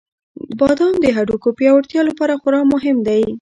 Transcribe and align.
•بادام 0.59 0.95
د 1.01 1.05
هډوکو 1.15 1.49
پیاوړتیا 1.59 2.01
لپاره 2.09 2.33
خورا 2.41 2.61
مهم 2.73 2.97
دی. 3.07 3.21